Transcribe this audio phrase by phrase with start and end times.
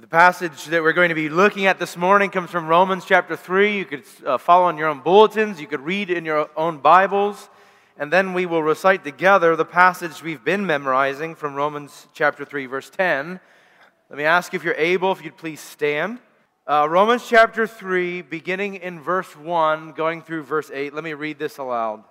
[0.00, 3.34] The passage that we're going to be looking at this morning comes from Romans chapter
[3.34, 3.78] 3.
[3.78, 7.48] You could uh, follow in your own bulletins, you could read in your own Bibles,
[7.98, 12.66] and then we will recite together the passage we've been memorizing from Romans chapter 3,
[12.66, 13.40] verse 10.
[14.08, 16.20] Let me ask if you're able, if you'd please stand.
[16.64, 20.94] Uh, Romans chapter 3, beginning in verse 1, going through verse 8.
[20.94, 22.04] Let me read this aloud.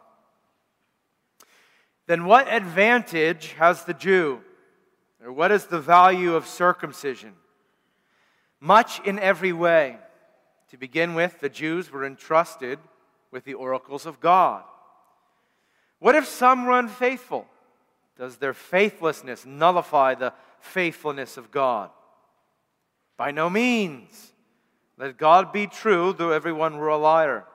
[2.05, 4.41] Then what advantage has the Jew?
[5.23, 7.31] Or what is the value of circumcision?
[8.59, 9.97] Much in every way.
[10.71, 12.79] To begin with, the Jews were entrusted
[13.31, 14.63] with the oracles of God.
[15.99, 17.47] What if some were unfaithful?
[18.17, 21.89] Does their faithlessness nullify the faithfulness of God?
[23.15, 24.33] By no means.
[24.97, 27.45] Let God be true, though everyone were a liar.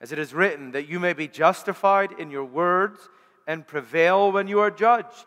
[0.00, 2.98] As it is written, that you may be justified in your words
[3.46, 5.26] and prevail when you are judged.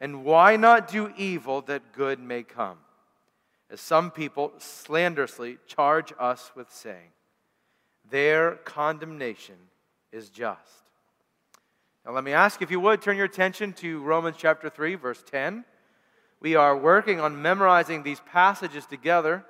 [0.00, 2.78] And why not do evil that good may come?
[3.70, 7.10] As some people slanderously charge us with saying,
[8.10, 9.56] their condemnation
[10.12, 10.90] is just.
[12.04, 15.24] Now, let me ask if you would turn your attention to Romans chapter 3, verse
[15.28, 15.64] 10.
[16.40, 19.44] We are working on memorizing these passages together.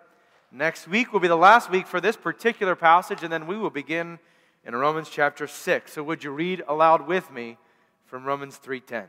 [0.53, 3.70] Next week will be the last week for this particular passage, and then we will
[3.70, 4.20] begin
[4.64, 5.92] in Romans chapter 6.
[5.92, 7.58] So, would you read aloud with me
[8.06, 9.08] from Romans 3:10?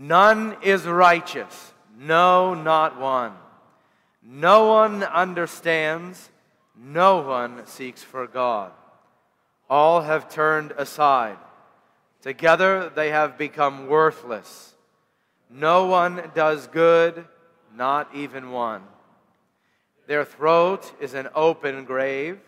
[0.00, 3.32] None is righteous, no, not one.
[4.22, 6.30] No one understands,
[6.76, 8.70] no one seeks for God.
[9.68, 11.36] All have turned aside.
[12.22, 14.74] Together they have become worthless.
[15.50, 17.24] No one does good,
[17.74, 18.82] not even one.
[20.06, 22.38] Their throat is an open grave.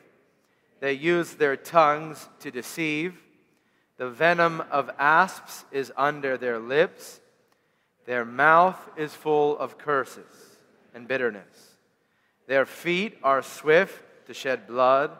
[0.79, 3.19] They use their tongues to deceive.
[3.97, 7.20] The venom of asps is under their lips.
[8.07, 10.59] Their mouth is full of curses
[10.95, 11.77] and bitterness.
[12.47, 15.13] Their feet are swift to shed blood.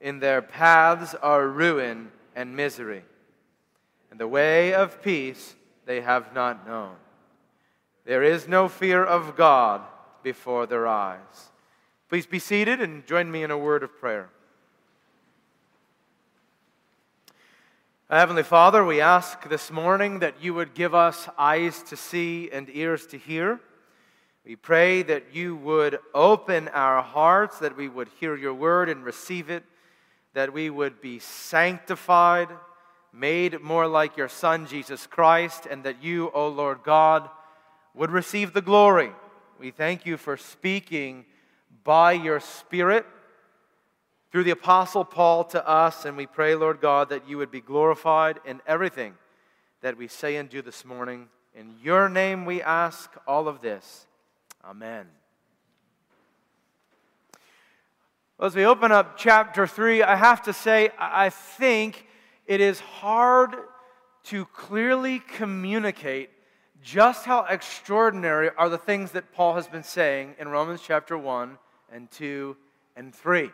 [0.00, 3.04] In their paths are ruin and misery.
[4.10, 5.54] And the way of peace
[5.86, 6.96] they have not known.
[8.04, 9.80] There is no fear of God
[10.22, 11.50] before their eyes.
[12.08, 14.28] Please be seated and join me in a word of prayer.
[18.14, 22.68] Heavenly Father, we ask this morning that you would give us eyes to see and
[22.70, 23.58] ears to hear.
[24.44, 29.02] We pray that you would open our hearts, that we would hear your word and
[29.02, 29.64] receive it,
[30.34, 32.50] that we would be sanctified,
[33.14, 37.30] made more like your Son, Jesus Christ, and that you, O Lord God,
[37.94, 39.12] would receive the glory.
[39.58, 41.24] We thank you for speaking
[41.82, 43.06] by your Spirit
[44.32, 47.60] through the Apostle Paul to us, and we pray, Lord God, that you would be
[47.60, 49.12] glorified in everything
[49.82, 51.28] that we say and do this morning.
[51.54, 54.06] In your name we ask all of this.
[54.64, 55.06] Amen.
[58.38, 62.06] Well, as we open up chapter 3, I have to say, I think
[62.46, 63.54] it is hard
[64.24, 66.30] to clearly communicate
[66.82, 71.58] just how extraordinary are the things that Paul has been saying in Romans chapter 1
[71.92, 72.56] and 2
[72.96, 73.50] and 3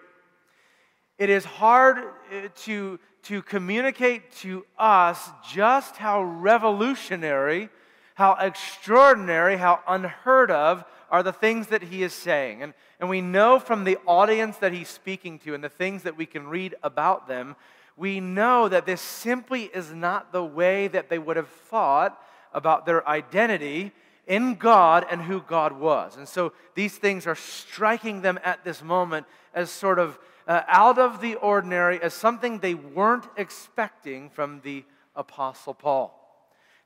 [1.19, 7.69] it is hard uh, to, to communicate to us just how revolutionary,
[8.15, 12.63] how extraordinary, how unheard of are the things that he is saying.
[12.63, 16.17] And, and we know from the audience that he's speaking to and the things that
[16.17, 17.57] we can read about them,
[17.97, 22.87] we know that this simply is not the way that they would have thought about
[22.87, 23.93] their identity
[24.27, 26.17] in God and who God was.
[26.17, 30.19] And so these things are striking them at this moment as sort of
[30.49, 34.83] uh, out of the ordinary as something they weren't expecting from the
[35.15, 36.15] Apostle Paul.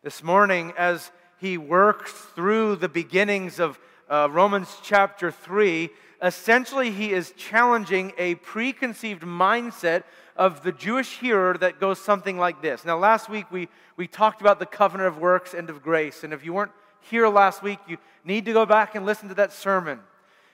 [0.03, 3.79] This morning, as he works through the beginnings of
[4.11, 10.03] uh, Romans chapter 3, essentially he is challenging a preconceived mindset
[10.37, 12.85] of the Jewish hearer that goes something like this.
[12.85, 16.25] Now, last week we, we talked about the covenant of works and of grace.
[16.25, 19.35] And if you weren't here last week, you need to go back and listen to
[19.37, 20.01] that sermon.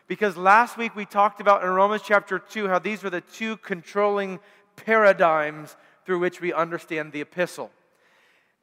[0.08, 3.58] Because last week we talked about in Romans chapter 2 how these were the two
[3.58, 4.40] controlling
[4.74, 5.76] paradigms
[6.06, 7.70] through which we understand the epistle.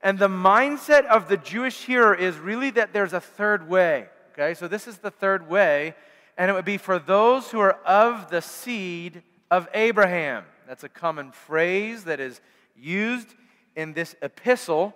[0.01, 4.07] And the mindset of the Jewish hearer is really that there's a third way.
[4.33, 5.95] Okay, so this is the third way.
[6.37, 10.43] and it would be for those who are of the seed of Abraham.
[10.67, 12.41] That's a common phrase that is
[12.75, 13.35] used
[13.75, 14.93] in this epistle.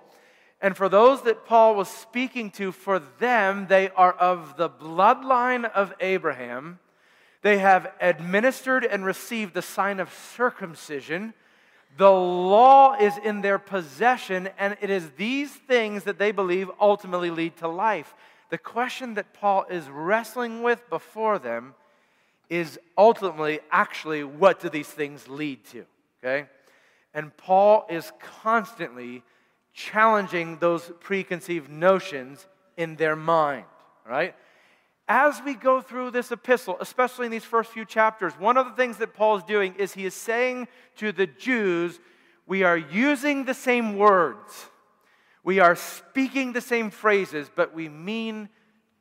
[0.62, 5.70] And for those that Paul was speaking to, for them, they are of the bloodline
[5.72, 6.80] of Abraham.
[7.42, 11.34] They have administered and received the sign of circumcision.
[11.98, 17.32] The law is in their possession, and it is these things that they believe ultimately
[17.32, 18.14] lead to life.
[18.50, 21.76] The question that Paul is wrestling with before them
[22.50, 25.86] is ultimately, actually, what do these things lead to?
[26.22, 26.48] Okay?
[27.14, 28.12] And Paul is
[28.42, 29.24] constantly
[29.80, 32.46] challenging those preconceived notions
[32.76, 33.64] in their mind,
[34.06, 34.36] right?
[35.08, 38.74] As we go through this epistle, especially in these first few chapters, one of the
[38.74, 40.68] things that Paul is doing is he is saying
[40.98, 41.98] to the Jews,
[42.46, 44.68] we are using the same words,
[45.46, 48.50] we are speaking the same phrases, but we mean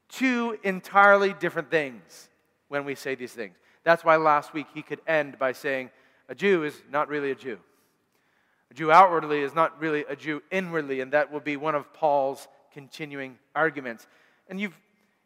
[0.08, 2.28] two entirely different things
[2.68, 3.56] when we say these things.
[3.82, 5.90] That's why last week he could end by saying,
[6.28, 7.58] a Jew is not really a Jew.
[8.70, 11.92] A Jew outwardly is not really a Jew inwardly, and that will be one of
[11.92, 14.06] Paul's continuing arguments.
[14.48, 14.78] And you've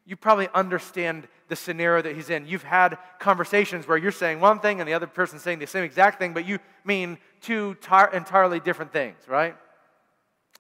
[0.04, 2.46] you probably understand the scenario that he's in.
[2.46, 5.84] You've had conversations where you're saying one thing and the other person's saying the same
[5.84, 9.54] exact thing, but you mean two tar- entirely different things, right?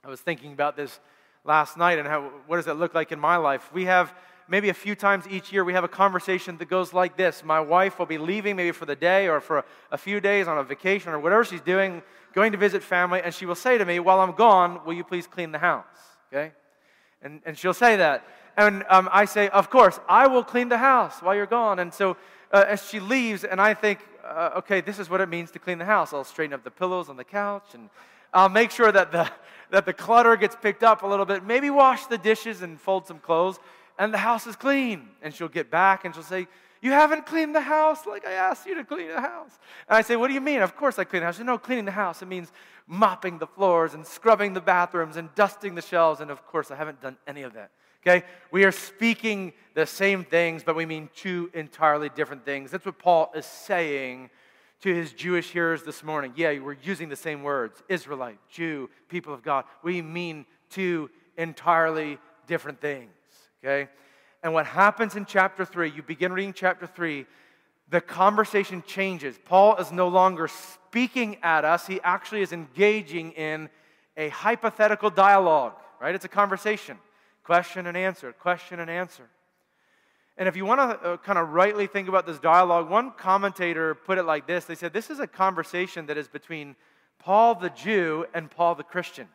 [0.04, 1.00] I was thinking about this
[1.44, 3.68] last night and how what does it look like in my life?
[3.72, 4.14] We have
[4.48, 7.42] maybe a few times each year we have a conversation that goes like this.
[7.44, 10.58] My wife will be leaving maybe for the day or for a few days on
[10.58, 12.02] a vacation or whatever she's doing,
[12.32, 15.04] going to visit family, and she will say to me, While I'm gone, will you
[15.04, 15.84] please clean the house?
[16.32, 16.52] Okay?
[17.22, 18.24] And, and she'll say that.
[18.56, 21.78] And um, I say, Of course, I will clean the house while you're gone.
[21.78, 22.16] And so
[22.52, 25.58] uh, as she leaves, and I think, uh, Okay, this is what it means to
[25.58, 26.12] clean the house.
[26.12, 27.88] I'll straighten up the pillows on the couch and
[28.34, 29.30] I'll make sure that the,
[29.70, 31.44] that the clutter gets picked up a little bit.
[31.44, 33.58] Maybe wash the dishes and fold some clothes,
[33.98, 35.08] and the house is clean.
[35.20, 36.48] And she'll get back and she'll say,
[36.82, 39.58] You haven't cleaned the house like I asked you to clean the house.
[39.88, 40.60] And I say, What do you mean?
[40.60, 41.38] Of course I clean the house.
[41.38, 42.20] She No, cleaning the house.
[42.22, 42.50] It means
[42.88, 46.20] mopping the floors and scrubbing the bathrooms and dusting the shelves.
[46.20, 47.70] And of course, I haven't done any of that.
[48.04, 48.26] Okay?
[48.50, 52.72] We are speaking the same things, but we mean two entirely different things.
[52.72, 54.30] That's what Paul is saying
[54.80, 56.32] to his Jewish hearers this morning.
[56.34, 59.66] Yeah, we're using the same words Israelite, Jew, people of God.
[59.84, 62.18] We mean two entirely
[62.48, 63.12] different things.
[63.64, 63.88] Okay?
[64.42, 67.26] And what happens in chapter 3, you begin reading chapter 3,
[67.88, 69.38] the conversation changes.
[69.44, 73.68] Paul is no longer speaking at us, he actually is engaging in
[74.16, 76.14] a hypothetical dialogue, right?
[76.14, 76.98] It's a conversation.
[77.44, 79.28] Question and answer, question and answer.
[80.36, 83.94] And if you want to uh, kind of rightly think about this dialogue, one commentator
[83.94, 86.74] put it like this They said, This is a conversation that is between
[87.18, 89.28] Paul the Jew and Paul the Christian.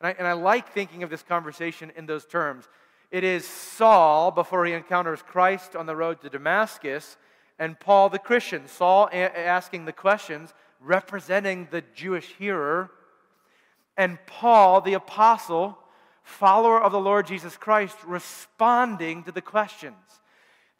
[0.00, 2.68] And I, and I like thinking of this conversation in those terms.
[3.14, 7.16] It is Saul before he encounters Christ on the road to Damascus,
[7.60, 8.66] and Paul the Christian.
[8.66, 12.90] Saul a- asking the questions, representing the Jewish hearer,
[13.96, 15.78] and Paul the apostle,
[16.24, 19.94] follower of the Lord Jesus Christ, responding to the questions.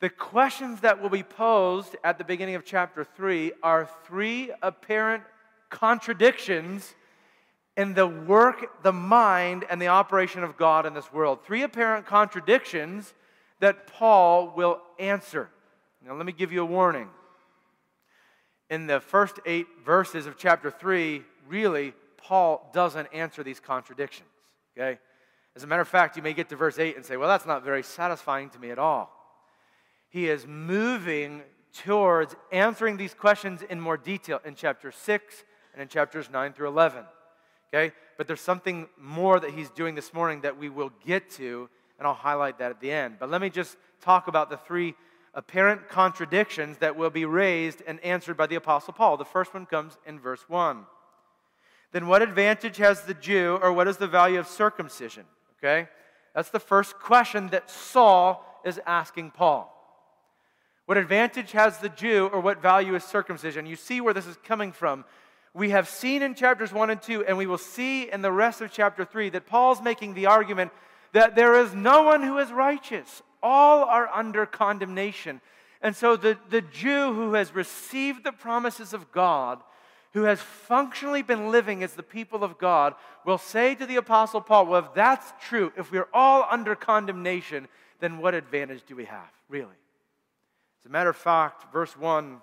[0.01, 5.23] The questions that will be posed at the beginning of chapter 3 are three apparent
[5.71, 6.97] contradictions
[7.77, 11.45] in the work, the mind, and the operation of God in this world.
[11.45, 13.15] Three apparent contradictions
[13.61, 15.49] that Paul will answer.
[16.05, 17.09] Now, let me give you a warning.
[18.71, 24.29] In the first eight verses of chapter 3, really, Paul doesn't answer these contradictions.
[24.77, 24.99] Okay?
[25.57, 27.47] As a matter of fact, you may get to verse 8 and say, well, that's
[27.47, 29.11] not very satisfying to me at all.
[30.09, 35.89] He is moving towards answering these questions in more detail in chapter 6 and in
[35.89, 37.05] chapters 9 through 11.
[37.75, 37.93] Okay?
[38.17, 42.07] But there's something more that he's doing this morning that we will get to, and
[42.07, 43.17] I'll highlight that at the end.
[43.19, 44.95] But let me just talk about the three
[45.35, 49.17] apparent contradictions that will be raised and answered by the Apostle Paul.
[49.17, 50.85] The first one comes in verse 1.
[51.91, 55.25] Then what advantage has the Jew, or what is the value of circumcision?
[55.59, 55.89] Okay?
[56.35, 59.71] That's the first question that Saul is asking Paul.
[60.87, 63.67] What advantage has the Jew, or what value is circumcision?
[63.67, 65.05] You see where this is coming from
[65.55, 68.61] we have seen in chapters 1 and 2, and we will see in the rest
[68.61, 70.73] of chapter 3, that Paul's making the argument
[71.13, 73.23] that there is no one who is righteous.
[73.41, 75.41] All are under condemnation.
[75.81, 79.61] And so the, the Jew who has received the promises of God,
[80.13, 82.95] who has functionally been living as the people of God,
[83.25, 87.69] will say to the Apostle Paul, Well, if that's true, if we're all under condemnation,
[88.01, 89.69] then what advantage do we have, really?
[90.81, 92.41] As a matter of fact, verse 1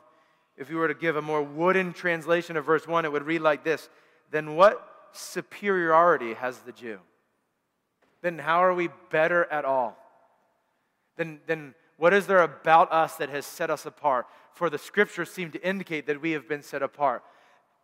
[0.61, 3.41] if you were to give a more wooden translation of verse 1, it would read
[3.41, 3.89] like this
[4.29, 6.99] Then what superiority has the Jew?
[8.21, 9.97] Then how are we better at all?
[11.17, 14.27] Then, then What is there about us that has set us apart?
[14.53, 17.23] For the scriptures seem to indicate that we have been set apart.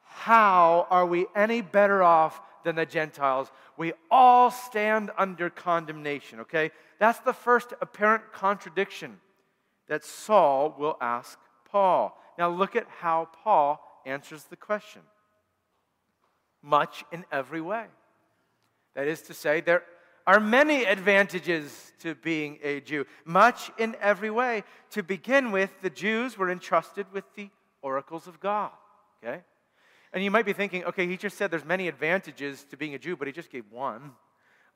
[0.03, 3.51] How are we any better off than the Gentiles?
[3.75, 6.71] We all stand under condemnation, okay?
[6.99, 9.19] That's the first apparent contradiction
[9.87, 12.19] that Saul will ask Paul.
[12.37, 15.01] Now look at how Paul answers the question
[16.61, 17.85] much in every way.
[18.95, 19.83] That is to say, there
[20.25, 24.63] are many advantages to being a Jew, much in every way.
[24.91, 27.49] To begin with, the Jews were entrusted with the
[27.81, 28.71] oracles of God.
[29.23, 29.41] Okay?
[30.13, 32.99] And you might be thinking, okay, he just said there's many advantages to being a
[32.99, 34.11] Jew, but he just gave one.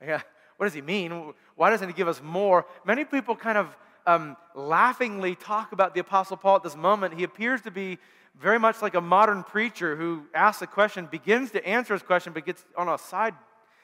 [0.03, 0.21] Yeah,
[0.57, 1.33] what does he mean?
[1.55, 2.65] Why doesn't he give us more?
[2.83, 3.67] Many people kind of
[4.05, 7.13] um, laughingly talk about the Apostle Paul at this moment.
[7.13, 7.97] He appears to be
[8.39, 12.33] very much like a modern preacher who asks a question, begins to answer his question,
[12.33, 13.35] but gets on a side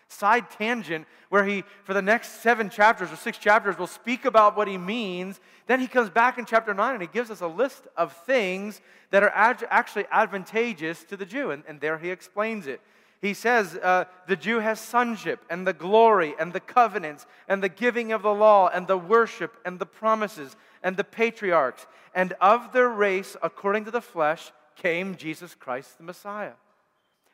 [0.09, 4.55] side tangent where he, for the next seven chapters or six chapters, will speak about
[4.55, 5.39] what he means.
[5.65, 8.81] Then he comes back in chapter nine and he gives us a list of things
[9.11, 11.51] that are ad- actually advantageous to the Jew.
[11.51, 12.79] And, and there he explains it.
[13.21, 17.69] He says uh, the Jew has sonship and the glory and the covenants and the
[17.69, 21.87] giving of the law and the worship and the promises and the patriarchs.
[22.13, 26.53] And of their race, according to the flesh, came Jesus Christ the Messiah.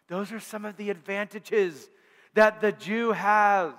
[0.08, 1.90] Those are some of the advantages
[2.34, 3.74] that the Jew has.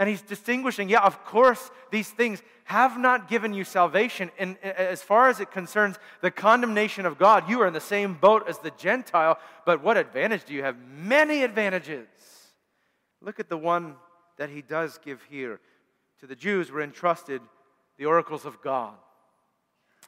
[0.00, 4.30] And he's distinguishing, yeah, of course, these things have not given you salvation.
[4.38, 7.74] And uh, uh, as far as it concerns the condemnation of God, you are in
[7.74, 9.38] the same boat as the Gentile.
[9.66, 10.76] But what advantage do you have?
[10.96, 12.08] Many advantages.
[13.20, 13.96] Look at the one
[14.38, 15.60] that he does give here.
[16.20, 17.42] To the Jews were entrusted
[17.98, 18.94] the oracles of God.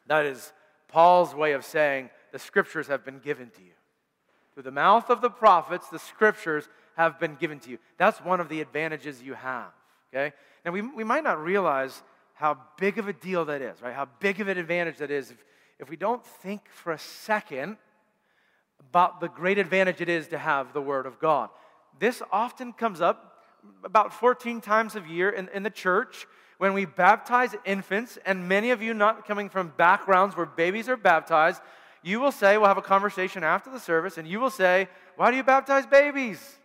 [0.07, 0.53] That is
[0.87, 3.73] Paul's way of saying the scriptures have been given to you.
[4.55, 7.77] Through the mouth of the prophets, the scriptures have been given to you.
[7.97, 9.71] That's one of the advantages you have,
[10.13, 10.33] okay?
[10.65, 12.01] Now, we, we might not realize
[12.33, 13.93] how big of a deal that is, right?
[13.93, 15.37] How big of an advantage that is if,
[15.79, 17.77] if we don't think for a second
[18.79, 21.49] about the great advantage it is to have the Word of God.
[21.99, 23.39] This often comes up
[23.83, 26.27] about 14 times a year in, in the church
[26.57, 30.95] when we baptize infants, and many of you not coming from backgrounds where babies are
[30.95, 31.61] baptized,
[32.03, 35.31] you will say, we'll have a conversation after the service, and you will say, Why
[35.31, 36.59] do you baptize babies?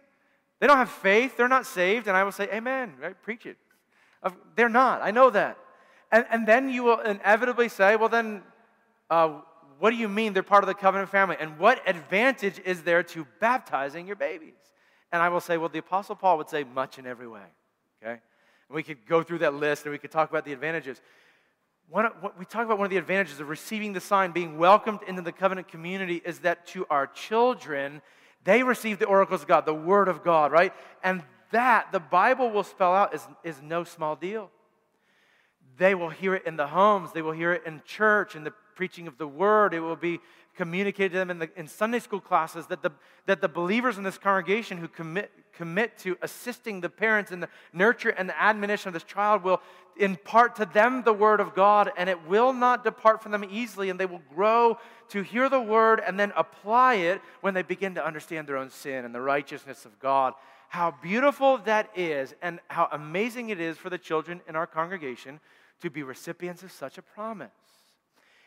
[0.60, 2.08] They don't have faith, they're not saved.
[2.08, 3.20] And I will say, Amen, right?
[3.22, 3.56] Preach it.
[4.56, 5.56] They're not, I know that.
[6.10, 8.42] And, and then you will inevitably say, Well, then,
[9.10, 9.40] uh,
[9.78, 11.36] what do you mean they're part of the covenant family?
[11.38, 14.54] And what advantage is there to baptizing your babies?
[15.12, 17.46] And I will say, Well, the Apostle Paul would say, Much in every way.
[18.02, 18.12] Okay?
[18.12, 21.00] And we could go through that list and we could talk about the advantages.
[21.88, 25.22] One, we talk about one of the advantages of receiving the sign, being welcomed into
[25.22, 28.02] the covenant community, is that to our children,
[28.48, 30.72] they receive the oracles of God, the Word of God, right?
[31.04, 34.48] And that, the Bible will spell out, is, is no small deal.
[35.76, 38.54] They will hear it in the homes, they will hear it in church, in the
[38.74, 39.74] preaching of the Word.
[39.74, 40.18] It will be
[40.56, 42.90] communicated to them in, the, in Sunday school classes that the,
[43.26, 47.50] that the believers in this congregation who commit, commit to assisting the parents in the
[47.74, 49.60] nurture and the admonition of this child will
[49.98, 53.90] impart to them the word of God, and it will not depart from them easily,
[53.90, 54.78] and they will grow
[55.10, 58.70] to hear the word and then apply it when they begin to understand their own
[58.70, 60.34] sin and the righteousness of God.
[60.68, 65.40] How beautiful that is, and how amazing it is for the children in our congregation
[65.80, 67.50] to be recipients of such a promise.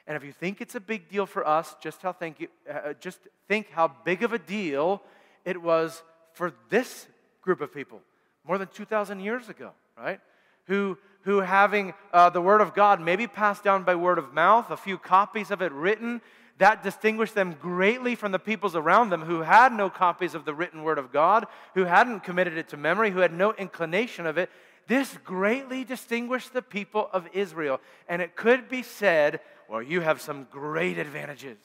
[0.08, 3.20] And if you think it's a big deal for us, just, how think, uh, just
[3.48, 5.02] think how big of a deal
[5.46, 6.04] it was
[6.34, 7.08] for this
[7.42, 8.02] group of people
[8.46, 10.20] more than 2,000 years ago, right?
[10.68, 14.70] Who, who having uh, the Word of God maybe passed down by word of mouth,
[14.72, 16.22] a few copies of it written,
[16.58, 20.54] that distinguished them greatly from the peoples around them who had no copies of the
[20.54, 24.38] written Word of God, who hadn't committed it to memory, who had no inclination of
[24.38, 24.50] it.
[24.88, 27.82] This greatly distinguished the people of Israel.
[28.08, 31.58] And it could be said, well, you have some great advantages.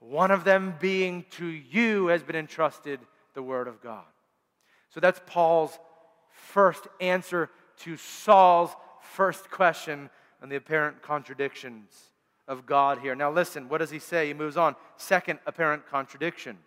[0.00, 3.00] One of them being to you has been entrusted
[3.34, 4.04] the Word of God.
[4.90, 5.78] So that's Paul's
[6.30, 8.70] first answer to Saul's
[9.14, 10.10] first question
[10.42, 11.90] and the apparent contradictions
[12.48, 13.14] of God here.
[13.14, 14.26] Now, listen, what does he say?
[14.26, 14.76] He moves on.
[14.96, 16.58] Second apparent contradiction.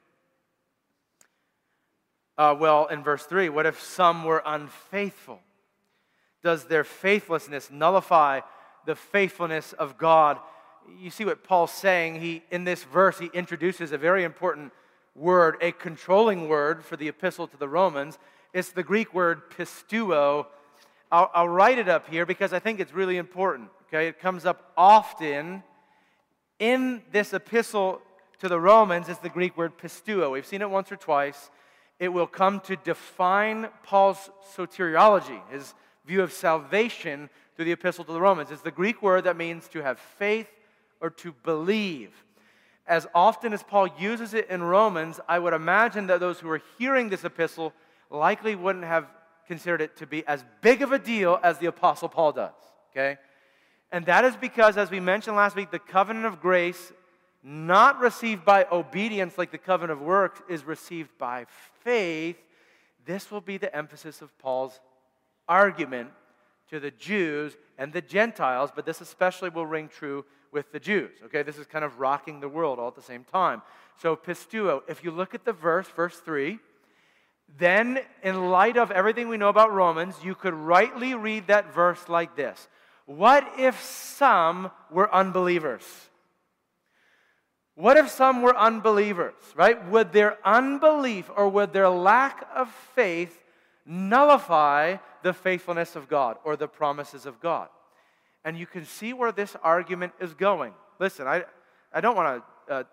[2.37, 5.39] Uh, well, in verse 3, what if some were unfaithful?
[6.43, 8.41] Does their faithlessness nullify
[8.85, 10.39] the faithfulness of God?
[10.99, 12.21] You see what Paul's saying.
[12.21, 14.71] He, in this verse, he introduces a very important
[15.15, 18.17] word, a controlling word for the epistle to the Romans.
[18.53, 20.45] It's the Greek word pisteuo.
[21.11, 23.69] I'll, I'll write it up here because I think it's really important.
[23.87, 25.63] Okay, it comes up often
[26.59, 28.01] in this epistle
[28.39, 29.07] to the Romans.
[29.07, 30.31] is the Greek word pisteuo.
[30.31, 31.49] We've seen it once or twice.
[31.99, 35.73] It will come to define Paul's soteriology, his
[36.05, 38.51] view of salvation through the epistle to the Romans.
[38.51, 40.49] It's the Greek word that means to have faith
[41.01, 42.11] or to believe.
[42.85, 46.61] As often as Paul uses it in Romans, I would imagine that those who are
[46.77, 47.73] hearing this epistle
[48.09, 49.07] likely wouldn't have
[49.47, 52.53] considered it to be as big of a deal as the apostle Paul does.
[52.91, 53.17] Okay?
[53.91, 56.91] And that is because, as we mentioned last week, the covenant of grace,
[57.43, 61.45] not received by obedience like the covenant of works, is received by
[61.83, 62.37] faith.
[63.05, 64.79] This will be the emphasis of Paul's
[65.47, 66.09] argument
[66.69, 71.11] to the Jews and the Gentiles, but this especially will ring true with the Jews.
[71.25, 73.61] Okay, this is kind of rocking the world all at the same time.
[74.01, 76.59] So, pisteuo, if you look at the verse, verse 3,
[77.57, 82.07] then in light of everything we know about Romans, you could rightly read that verse
[82.07, 82.67] like this
[83.05, 85.83] What if some were unbelievers?
[87.75, 89.87] What if some were unbelievers, right?
[89.89, 93.43] Would their unbelief or would their lack of faith
[93.87, 97.69] nullify the faithfulness of God or the promises of God.
[98.43, 100.73] And you can see where this argument is going.
[100.99, 101.45] Listen, I,
[101.93, 102.83] I don't want to uh,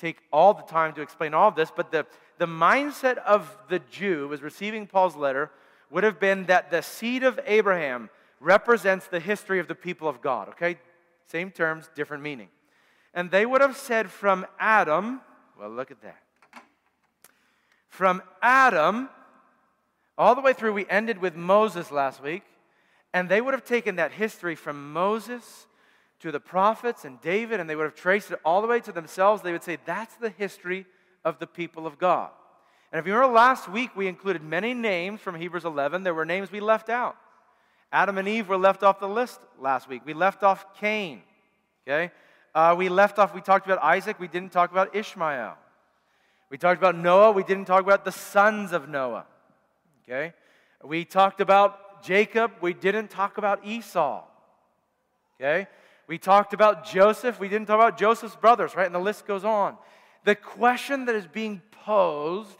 [0.00, 2.06] take all the time to explain all of this, but the,
[2.38, 5.50] the mindset of the Jew was receiving Paul's letter
[5.90, 8.08] would have been that the seed of Abraham
[8.40, 10.78] represents the history of the people of God, okay?
[11.26, 12.48] Same terms, different meaning.
[13.12, 15.20] And they would have said from Adam,
[15.58, 16.22] well, look at that.
[17.88, 19.10] From Adam,
[20.16, 22.44] all the way through, we ended with Moses last week,
[23.12, 25.66] and they would have taken that history from Moses
[26.20, 28.92] to the prophets and David, and they would have traced it all the way to
[28.92, 29.42] themselves.
[29.42, 30.86] They would say, That's the history
[31.24, 32.30] of the people of God.
[32.92, 36.02] And if you remember last week, we included many names from Hebrews 11.
[36.02, 37.16] There were names we left out.
[37.92, 40.02] Adam and Eve were left off the list last week.
[40.04, 41.22] We left off Cain.
[41.86, 42.10] Okay?
[42.54, 44.18] Uh, we left off, we talked about Isaac.
[44.18, 45.56] We didn't talk about Ishmael.
[46.50, 47.30] We talked about Noah.
[47.32, 49.24] We didn't talk about the sons of Noah.
[50.04, 50.32] Okay?
[50.82, 54.24] We talked about Jacob, we didn't talk about Esau.
[55.40, 55.68] Okay?
[56.10, 58.86] We talked about Joseph, we didn't talk about Joseph's brothers, right?
[58.86, 59.76] And the list goes on.
[60.24, 62.56] The question that is being posed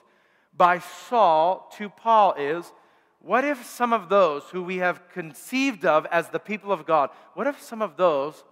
[0.56, 2.72] by Saul to Paul is
[3.18, 7.10] what if some of those who we have conceived of as the people of God,
[7.34, 8.44] what if some of those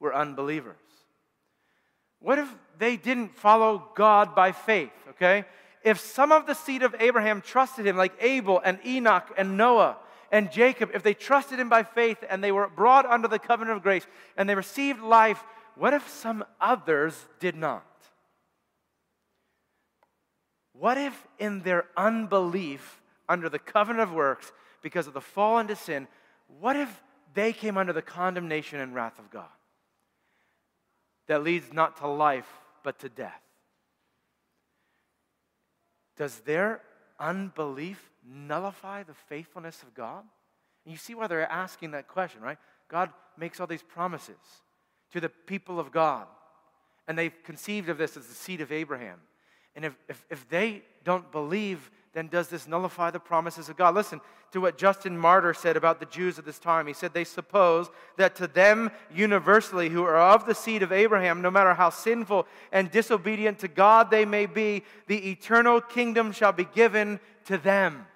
[0.00, 0.80] were unbelievers?
[2.18, 2.48] What if
[2.78, 5.44] they didn't follow God by faith, okay?
[5.86, 9.98] if some of the seed of Abraham trusted him, like Abel and Enoch and Noah
[10.30, 13.76] and Jacob, if they trusted him by faith and they were brought under the covenant
[13.76, 15.42] of grace and they received life,
[15.76, 17.84] what if some others did not?
[20.72, 25.74] What if in their unbelief under the covenant of works, because of the fall into
[25.74, 26.06] sin,
[26.60, 27.02] what if
[27.34, 29.48] they came under the condemnation and wrath of God
[31.26, 32.48] that leads not to life
[32.82, 33.42] but to death?
[36.16, 36.80] Does their
[37.18, 40.24] unbelief nullify the faithfulness of God?
[40.84, 42.58] And you see why they're asking that question, right?
[42.88, 44.36] God makes all these promises
[45.12, 46.26] to the people of God.
[47.08, 49.20] And they've conceived of this as the seed of Abraham.
[49.74, 53.94] And if, if, if they don't believe then does this nullify the promises of God?
[53.94, 56.86] Listen to what Justin Martyr said about the Jews of this time.
[56.86, 61.42] He said, They suppose that to them universally, who are of the seed of Abraham,
[61.42, 66.52] no matter how sinful and disobedient to God they may be, the eternal kingdom shall
[66.52, 68.06] be given to them.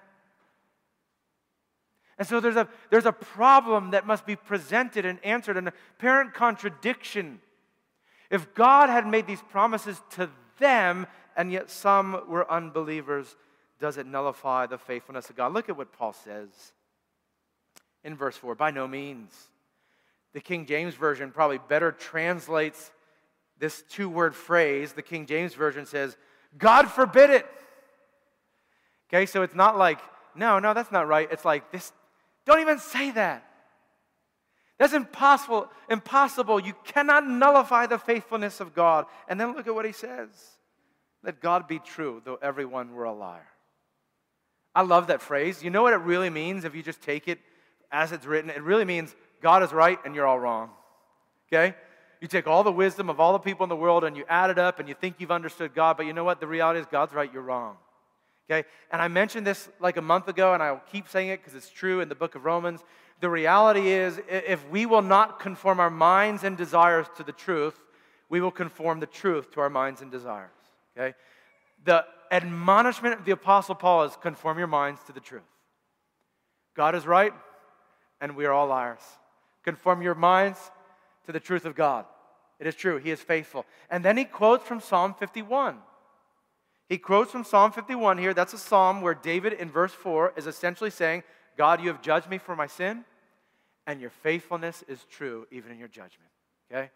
[2.16, 6.32] And so there's a, there's a problem that must be presented and answered, an apparent
[6.32, 7.42] contradiction.
[8.30, 13.36] If God had made these promises to them, and yet some were unbelievers,
[13.80, 15.52] does it nullify the faithfulness of God?
[15.52, 16.48] Look at what Paul says
[18.04, 19.32] in verse 4 by no means.
[20.32, 22.92] The King James Version probably better translates
[23.58, 24.92] this two word phrase.
[24.92, 26.16] The King James Version says,
[26.56, 27.46] God forbid it.
[29.08, 29.98] Okay, so it's not like,
[30.34, 31.28] no, no, that's not right.
[31.32, 31.92] It's like this,
[32.46, 33.44] don't even say that.
[34.78, 35.68] That's impossible.
[35.90, 36.60] Impossible.
[36.60, 39.06] You cannot nullify the faithfulness of God.
[39.28, 40.28] And then look at what he says.
[41.22, 43.46] Let God be true, though everyone were a liar.
[44.74, 45.62] I love that phrase.
[45.62, 47.38] You know what it really means if you just take it
[47.90, 48.50] as it's written?
[48.50, 50.70] It really means God is right and you're all wrong.
[51.52, 51.74] Okay?
[52.20, 54.50] You take all the wisdom of all the people in the world and you add
[54.50, 56.38] it up and you think you've understood God, but you know what?
[56.38, 57.76] The reality is God's right, you're wrong.
[58.50, 58.66] Okay?
[58.90, 61.70] And I mentioned this like a month ago and I'll keep saying it because it's
[61.70, 62.84] true in the book of Romans.
[63.20, 67.78] The reality is, if we will not conform our minds and desires to the truth,
[68.28, 70.50] we will conform the truth to our minds and desires.
[70.96, 71.14] Okay?
[71.84, 75.42] The admonishment of the Apostle Paul is conform your minds to the truth.
[76.74, 77.32] God is right,
[78.20, 79.02] and we are all liars.
[79.64, 80.70] Conform your minds
[81.26, 82.04] to the truth of God.
[82.58, 83.64] It is true, He is faithful.
[83.90, 85.78] And then he quotes from Psalm 51.
[86.88, 88.34] He quotes from Psalm 51 here.
[88.34, 91.22] That's a psalm where David, in verse 4, is essentially saying,
[91.56, 93.04] God, you have judged me for my sin,
[93.86, 96.30] and your faithfulness is true even in your judgment.
[96.70, 96.90] Okay?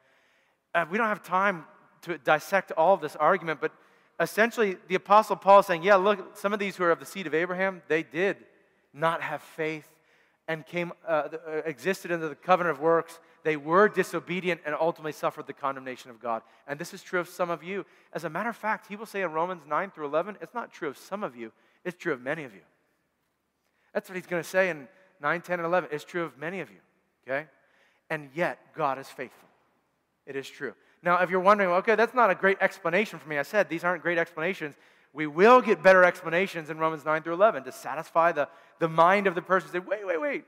[0.75, 1.65] Uh, we don't have time
[2.03, 3.73] to dissect all of this argument, but
[4.21, 7.07] essentially the Apostle Paul is saying, yeah, look, some of these who are of the
[7.07, 8.37] seed of Abraham, they did
[8.93, 9.89] not have faith
[10.47, 13.19] and came, uh, uh existed under the covenant of works.
[13.45, 16.43] They were disobedient and ultimately suffered the condemnation of God.
[16.67, 17.85] And this is true of some of you.
[18.13, 20.73] As a matter of fact, he will say in Romans 9 through 11, it's not
[20.73, 21.53] true of some of you,
[21.85, 22.63] it's true of many of you.
[23.93, 24.89] That's what he's going to say in
[25.21, 25.91] 9, 10, and 11.
[25.93, 26.79] It's true of many of you,
[27.27, 27.47] okay?
[28.11, 29.49] And yet, God is faithful.
[30.27, 30.75] It is true.
[31.05, 33.85] Now, if you're wondering, okay, that's not a great explanation for me, I said these
[33.85, 34.75] aren't great explanations.
[35.13, 39.27] We will get better explanations in Romans 9 through 11 to satisfy the, the mind
[39.27, 40.45] of the person said, wait, wait, wait.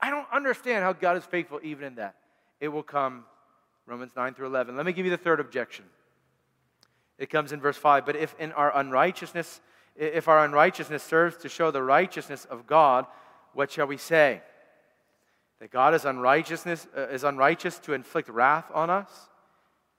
[0.00, 2.14] I don't understand how God is faithful even in that.
[2.60, 3.24] It will come,
[3.84, 4.76] Romans 9 through 11.
[4.76, 5.84] Let me give you the third objection.
[7.18, 8.06] It comes in verse 5.
[8.06, 9.60] But if in our unrighteousness,
[9.96, 13.06] if our unrighteousness serves to show the righteousness of God,
[13.54, 14.40] what shall we say?
[15.60, 19.10] That God is unrighteousness uh, is unrighteous to inflict wrath on us?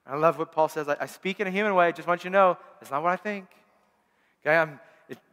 [0.10, 0.88] I love what Paul says.
[0.88, 1.88] I, I, speak in a human way.
[1.88, 3.46] I just want you to know that's not what I think.
[4.42, 4.80] Okay, I'm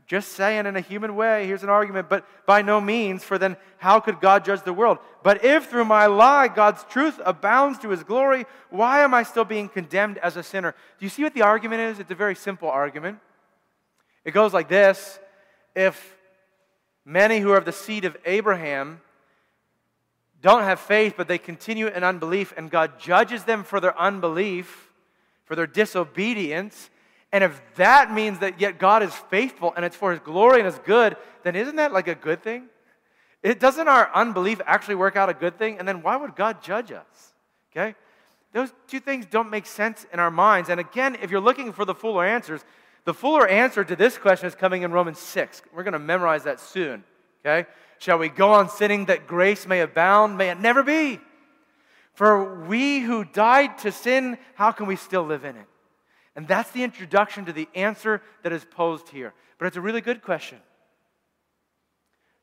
[0.07, 1.47] just saying in a human way.
[1.47, 3.25] Here's an argument, but by no means.
[3.25, 4.99] For then, how could God judge the world?
[5.23, 9.45] But if through my lie God's truth abounds to His glory, why am I still
[9.45, 10.75] being condemned as a sinner?
[10.99, 11.99] Do you see what the argument is?
[11.99, 13.19] It's a very simple argument.
[14.25, 15.19] It goes like this
[15.75, 16.17] If
[17.05, 19.01] many who are of the seed of Abraham
[20.45, 24.91] don't have faith, but they continue in unbelief, and God judges them for their unbelief,
[25.47, 26.91] for their disobedience,
[27.33, 30.67] and if that means that yet God is faithful and it's for His glory and
[30.67, 32.67] His good, then isn't that like a good thing?
[33.43, 35.81] It doesn't our unbelief actually work out a good thing?
[35.81, 37.35] And then why would God judge us?
[37.73, 37.97] Okay?
[38.53, 40.69] Those two things don't make sense in our minds.
[40.69, 42.65] And again, if you're looking for the fuller answers,
[43.05, 45.63] the fuller answer to this question is coming in Romans 6.
[45.75, 47.03] We're going to memorize that soon.
[47.45, 47.69] Okay?
[48.05, 50.37] Shall we go on sinning that grace may abound?
[50.37, 51.21] May it never be.
[52.13, 55.65] For we who died to sin, how can we still live in it?
[56.37, 59.33] And that's the introduction to the answer that is posed here.
[59.57, 60.59] But it's a really good question.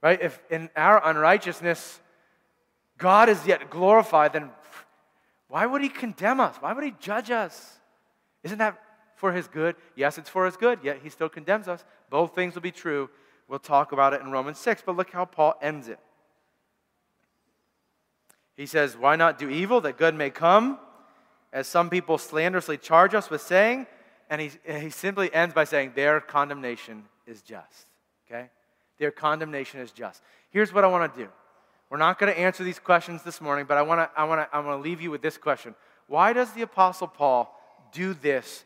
[0.02, 0.20] Right?
[0.20, 2.00] If in our unrighteousness
[2.98, 4.50] God is yet glorified, then
[5.48, 6.56] why would he condemn us?
[6.60, 7.78] Why would he judge us?
[8.42, 8.82] Isn't that
[9.14, 9.76] for his good.
[9.96, 11.86] Yes, it's for his good, yet he still condemns us.
[12.10, 13.08] Both things will be true.
[13.52, 16.00] We'll talk about it in Romans 6, but look how Paul ends it.
[18.56, 20.80] He says, Why not do evil that good may come?
[21.52, 23.88] As some people slanderously charge us with saying,
[24.30, 27.88] and he, he simply ends by saying, Their condemnation is just.
[28.26, 28.50] Okay?
[28.98, 30.24] Their condemnation is just.
[30.52, 31.30] Here's what I want to do.
[31.90, 34.40] We're not going to answer these questions this morning, but I want to I want
[34.40, 35.76] to I want to leave you with this question.
[36.08, 37.54] Why does the apostle Paul
[37.92, 38.64] do this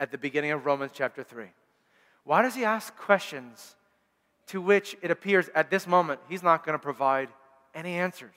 [0.00, 1.46] at the beginning of Romans chapter 3.
[2.24, 3.76] Why does he ask questions
[4.48, 7.28] to which it appears at this moment he's not going to provide
[7.74, 8.30] any answers?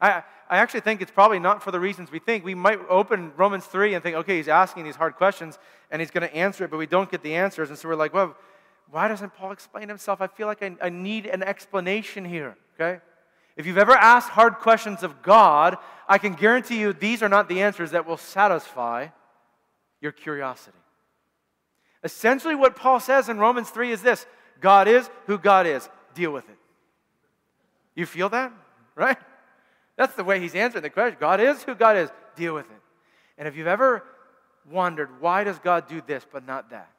[0.00, 2.44] I, I actually think it's probably not for the reasons we think.
[2.44, 5.58] We might open Romans 3 and think, okay, he's asking these hard questions
[5.90, 7.68] and he's going to answer it, but we don't get the answers.
[7.68, 8.34] And so we're like, well,
[8.90, 10.20] why doesn't Paul explain himself?
[10.20, 13.00] I feel like I, I need an explanation here, okay?
[13.56, 15.76] If you've ever asked hard questions of God,
[16.08, 19.08] I can guarantee you these are not the answers that will satisfy
[20.00, 20.78] your curiosity.
[22.02, 24.24] Essentially, what Paul says in Romans 3 is this
[24.60, 25.88] God is who God is.
[26.14, 26.58] Deal with it.
[27.94, 28.52] You feel that?
[28.94, 29.18] Right?
[29.96, 31.16] That's the way he's answering the question.
[31.20, 32.10] God is who God is.
[32.36, 32.82] Deal with it.
[33.38, 34.04] And if you've ever
[34.70, 36.90] wondered, why does God do this but not that?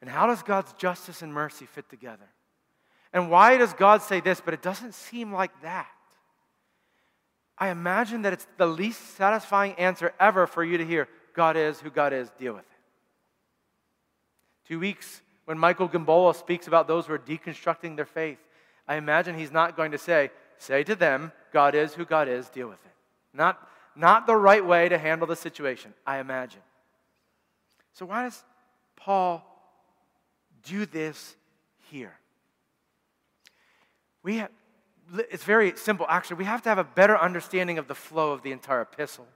[0.00, 2.28] And how does God's justice and mercy fit together?
[3.12, 5.86] And why does God say this, but it doesn't seem like that?
[7.56, 11.80] I imagine that it's the least satisfying answer ever for you to hear God is
[11.80, 12.68] who God is, deal with it.
[14.68, 18.38] Two weeks when Michael Gimbola speaks about those who are deconstructing their faith,
[18.88, 22.48] I imagine he's not going to say, say to them, God is who God is,
[22.48, 22.92] deal with it.
[23.32, 26.60] Not, not the right way to handle the situation, I imagine.
[27.92, 28.42] So, why does
[28.96, 29.44] Paul
[30.64, 31.36] do this
[31.90, 32.14] here?
[34.22, 34.50] We have,
[35.30, 36.36] it's very simple, actually.
[36.36, 39.26] We have to have a better understanding of the flow of the entire epistle.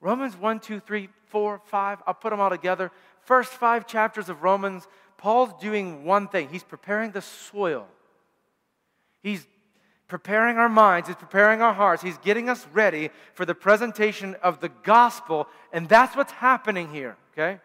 [0.00, 2.90] Romans 1, 2, 3, 4, 5, I'll put them all together.
[3.22, 4.86] First five chapters of Romans,
[5.22, 7.86] Paul's doing one thing he's preparing the soil.
[9.22, 9.46] He's
[10.08, 14.58] preparing our minds, he's preparing our hearts, he's getting us ready for the presentation of
[14.58, 17.60] the gospel, and that's what's happening here, okay?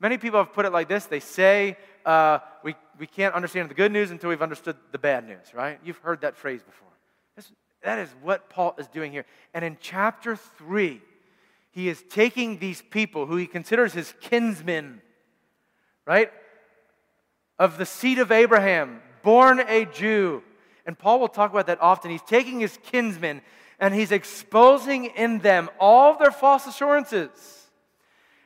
[0.00, 3.74] Many people have put it like this they say, uh, we, we can't understand the
[3.74, 5.78] good news until we've understood the bad news, right?
[5.84, 6.88] You've heard that phrase before.
[7.36, 7.52] That's,
[7.84, 9.26] that is what Paul is doing here.
[9.54, 11.00] And in chapter 3,
[11.70, 15.00] he is taking these people who he considers his kinsmen,
[16.04, 16.32] right?
[17.58, 20.42] Of the seed of Abraham, born a Jew.
[20.86, 22.10] And Paul will talk about that often.
[22.10, 23.42] He's taking his kinsmen
[23.78, 27.30] and he's exposing in them all their false assurances.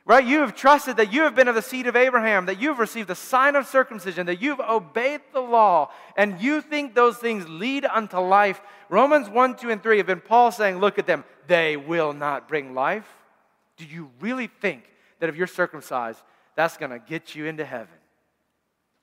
[0.05, 0.25] Right?
[0.25, 3.09] You have trusted that you have been of the seed of Abraham, that you've received
[3.09, 7.85] the sign of circumcision, that you've obeyed the law, and you think those things lead
[7.85, 8.59] unto life.
[8.89, 12.47] Romans 1, 2, and 3 have been Paul saying, Look at them, they will not
[12.47, 13.07] bring life.
[13.77, 14.83] Do you really think
[15.19, 16.21] that if you're circumcised,
[16.55, 17.98] that's going to get you into heaven?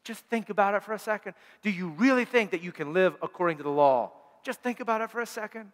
[0.06, 1.34] Just think about it for a second.
[1.62, 4.12] Do you really think that you can live according to the law?
[4.44, 5.72] Just think about it for a second.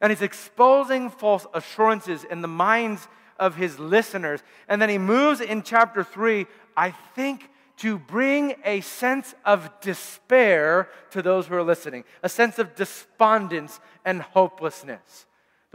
[0.00, 3.06] And he's exposing false assurances in the minds
[3.38, 4.42] of his listeners.
[4.68, 10.88] And then he moves in chapter 3, I think, to bring a sense of despair
[11.12, 15.26] to those who are listening, a sense of despondence and hopelessness.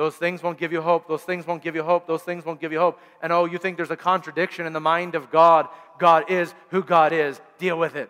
[0.01, 1.07] Those things won't give you hope.
[1.07, 2.07] Those things won't give you hope.
[2.07, 2.99] Those things won't give you hope.
[3.21, 5.67] And oh, you think there's a contradiction in the mind of God.
[6.01, 7.39] God is who God is.
[7.59, 8.09] Deal with it.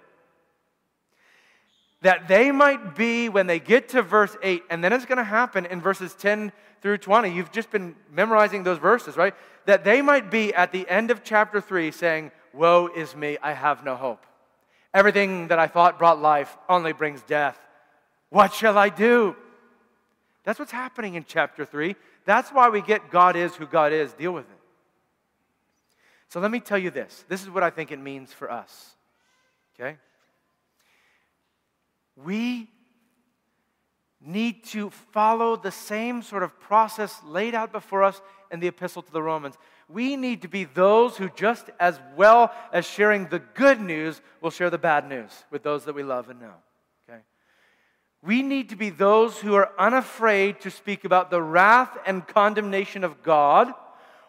[2.02, 5.24] That they might be, when they get to verse 8, and then it's going to
[5.26, 7.30] happen in verses 10 through 20.
[7.30, 9.36] You've just been memorizing those verses, right?
[9.66, 13.52] That they might be at the end of chapter 3 saying, Woe is me, I
[13.52, 14.26] have no hope.
[14.94, 17.60] Everything that I thought brought life only brings death.
[18.30, 19.36] What shall I do?
[20.46, 21.96] That's what's happening in chapter 3.
[22.26, 24.14] That's why we get God is who God is.
[24.14, 24.61] Deal with it.
[26.32, 27.26] So let me tell you this.
[27.28, 28.96] This is what I think it means for us.
[29.76, 29.98] Okay?
[32.16, 32.70] We
[34.22, 39.02] need to follow the same sort of process laid out before us in the epistle
[39.02, 39.58] to the Romans.
[39.90, 44.52] We need to be those who, just as well as sharing the good news, will
[44.52, 46.54] share the bad news with those that we love and know.
[47.10, 47.20] Okay?
[48.22, 53.04] We need to be those who are unafraid to speak about the wrath and condemnation
[53.04, 53.74] of God,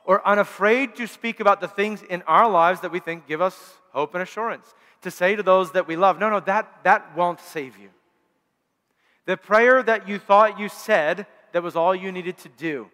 [0.05, 3.75] or unafraid to speak about the things in our lives that we think give us
[3.93, 4.75] hope and assurance.
[5.03, 7.91] To say to those that we love, no, no, that, that won't save you.
[9.27, 12.91] The prayer that you thought you said, that was all you needed to do.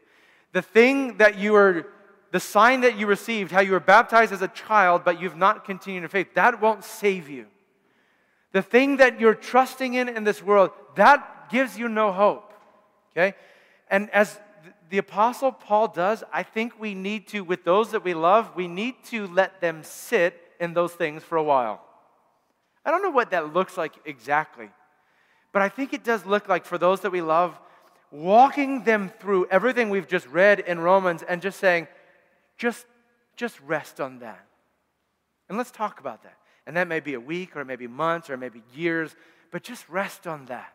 [0.53, 1.87] The thing that you were,
[2.33, 5.64] the sign that you received, how you were baptized as a child, but you've not
[5.64, 7.47] continued in faith, that won't save you.
[8.53, 12.53] The thing that you're trusting in in this world, that gives you no hope.
[13.12, 13.35] Okay?
[13.90, 14.38] And as
[14.90, 18.68] the Apostle Paul does, I think we need to, with those that we love, we
[18.68, 21.83] need to let them sit in those things for a while.
[22.85, 24.70] I don't know what that looks like exactly,
[25.53, 27.59] but I think it does look like for those that we love,
[28.11, 31.87] walking them through everything we've just read in Romans and just saying,
[32.57, 32.87] just,
[33.37, 34.46] just rest on that.
[35.48, 36.38] And let's talk about that.
[36.66, 39.14] And that may be a week or maybe months or maybe years,
[39.51, 40.72] but just rest on that.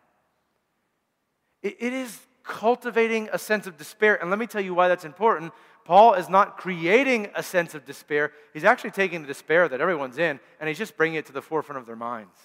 [1.62, 4.20] it, it is cultivating a sense of despair.
[4.20, 5.52] And let me tell you why that's important.
[5.84, 10.16] Paul is not creating a sense of despair, he's actually taking the despair that everyone's
[10.18, 12.38] in and he's just bringing it to the forefront of their minds.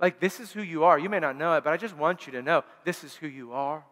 [0.00, 0.98] Like, this is who you are.
[0.98, 3.28] You may not know it, but I just want you to know this is who
[3.28, 3.84] you are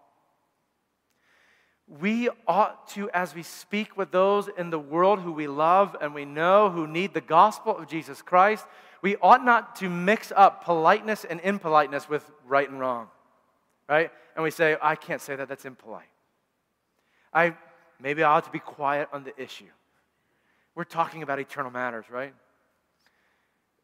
[1.98, 6.14] we ought to, as we speak with those in the world who we love and
[6.14, 8.64] we know who need the gospel of Jesus Christ,
[9.02, 13.08] we ought not to mix up politeness and impoliteness with right and wrong,
[13.88, 14.12] right?
[14.34, 16.04] And we say, I can't say that, that's impolite.
[17.32, 17.54] I,
[18.00, 19.66] maybe I ought to be quiet on the issue.
[20.74, 22.34] We're talking about eternal matters, right?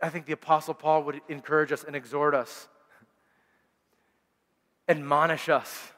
[0.00, 2.68] I think the Apostle Paul would encourage us and exhort us,
[4.88, 5.92] admonish us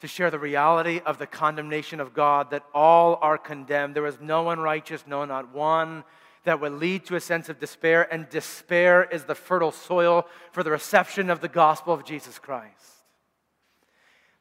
[0.00, 3.94] to share the reality of the condemnation of God, that all are condemned.
[3.94, 6.02] There is no one righteous, no, not one,
[6.44, 10.62] that would lead to a sense of despair, and despair is the fertile soil for
[10.62, 13.04] the reception of the gospel of Jesus Christ.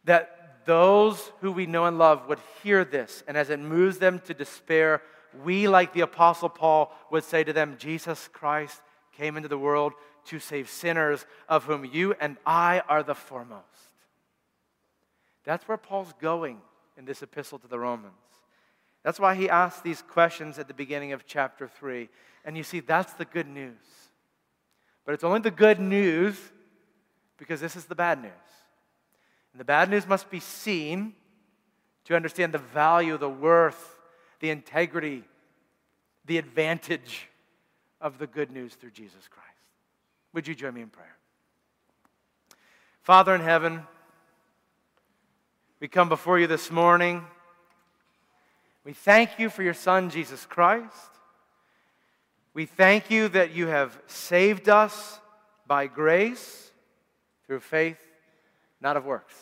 [0.05, 4.19] That those who we know and love would hear this, and as it moves them
[4.25, 5.01] to despair,
[5.43, 8.81] we, like the Apostle Paul, would say to them, Jesus Christ
[9.15, 9.93] came into the world
[10.25, 13.65] to save sinners, of whom you and I are the foremost.
[15.43, 16.61] That's where Paul's going
[16.97, 18.13] in this epistle to the Romans.
[19.03, 22.09] That's why he asks these questions at the beginning of chapter 3.
[22.45, 23.75] And you see, that's the good news.
[25.05, 26.37] But it's only the good news
[27.37, 28.31] because this is the bad news.
[29.53, 31.13] And the bad news must be seen
[32.05, 33.97] to understand the value, the worth,
[34.39, 35.23] the integrity,
[36.25, 37.27] the advantage
[37.99, 39.47] of the good news through Jesus Christ.
[40.33, 41.17] Would you join me in prayer?
[43.01, 43.83] Father in heaven,
[45.79, 47.25] we come before you this morning.
[48.83, 50.95] We thank you for your Son, Jesus Christ.
[52.53, 55.19] We thank you that you have saved us
[55.67, 56.71] by grace
[57.45, 57.99] through faith,
[58.81, 59.35] not of works.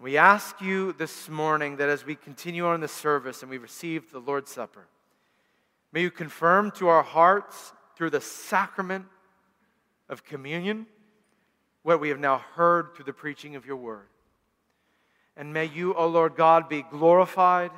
[0.00, 4.10] We ask you this morning that as we continue on the service and we receive
[4.10, 4.88] the Lord's Supper,
[5.92, 9.06] may you confirm to our hearts through the sacrament
[10.08, 10.86] of communion,
[11.82, 14.08] what we have now heard through the preaching of your word.
[15.36, 17.70] And may you, O Lord God, be glorified,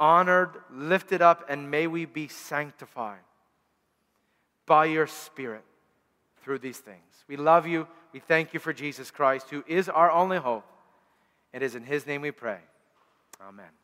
[0.00, 3.20] honored, lifted up, and may we be sanctified
[4.66, 5.64] by your Spirit
[6.42, 6.98] through these things.
[7.28, 7.86] We love you.
[8.12, 10.64] We thank you for Jesus Christ, who is our only hope.
[11.52, 12.58] It is in his name we pray.
[13.40, 13.83] Amen.